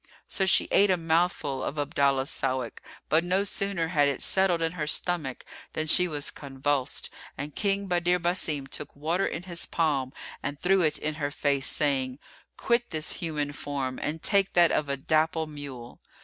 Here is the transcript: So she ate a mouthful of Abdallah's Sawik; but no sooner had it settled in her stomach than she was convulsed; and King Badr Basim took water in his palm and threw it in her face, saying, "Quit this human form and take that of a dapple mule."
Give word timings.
So 0.27 0.47
she 0.47 0.67
ate 0.71 0.89
a 0.89 0.97
mouthful 0.97 1.61
of 1.63 1.77
Abdallah's 1.77 2.31
Sawik; 2.31 2.81
but 3.07 3.23
no 3.23 3.43
sooner 3.43 3.89
had 3.89 4.07
it 4.07 4.23
settled 4.23 4.59
in 4.63 4.71
her 4.71 4.87
stomach 4.87 5.45
than 5.73 5.85
she 5.85 6.07
was 6.07 6.31
convulsed; 6.31 7.11
and 7.37 7.53
King 7.55 7.85
Badr 7.85 8.17
Basim 8.17 8.65
took 8.67 8.95
water 8.95 9.27
in 9.27 9.43
his 9.43 9.67
palm 9.67 10.11
and 10.41 10.59
threw 10.59 10.81
it 10.81 10.97
in 10.97 11.13
her 11.21 11.29
face, 11.29 11.67
saying, 11.67 12.17
"Quit 12.57 12.89
this 12.89 13.13
human 13.13 13.51
form 13.51 13.99
and 14.01 14.23
take 14.23 14.53
that 14.53 14.71
of 14.71 14.89
a 14.89 14.97
dapple 14.97 15.45
mule." 15.45 16.01